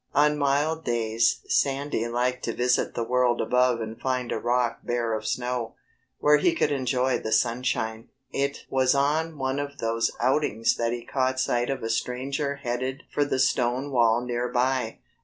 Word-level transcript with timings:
On 0.15 0.35
mild 0.35 0.83
days 0.83 1.41
Sandy 1.47 2.07
liked 2.07 2.41
to 2.45 2.55
visit 2.55 2.95
the 2.95 3.03
world 3.03 3.39
above 3.39 3.79
and 3.81 4.01
find 4.01 4.31
a 4.31 4.39
rock 4.39 4.79
bare 4.81 5.13
of 5.13 5.27
snow, 5.27 5.75
where 6.17 6.37
he 6.37 6.55
could 6.55 6.71
enjoy 6.71 7.19
the 7.19 7.31
sunshine. 7.31 8.09
It 8.33 8.65
was 8.67 8.95
on 8.95 9.37
one 9.37 9.59
of 9.59 9.77
those 9.77 10.09
outings 10.19 10.75
that 10.77 10.91
he 10.91 11.05
caught 11.05 11.39
sight 11.39 11.69
of 11.69 11.83
a 11.83 11.89
stranger 11.91 12.55
headed 12.55 13.03
for 13.13 13.23
the 13.23 13.37
stone 13.37 13.91
wall 13.91 14.21
near 14.21 14.47
by. 14.49 14.97